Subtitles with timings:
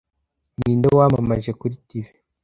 [0.59, 2.05] Ninde wamamaje kuri TV